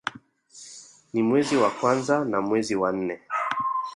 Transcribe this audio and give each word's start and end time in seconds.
Ni 1.13 1.21
mwezi 1.23 1.55
wa 1.57 1.69
kwanza 1.77 2.15
na 2.31 2.37
mwezi 2.41 2.75
wa 2.81 2.89
nne 2.91 3.15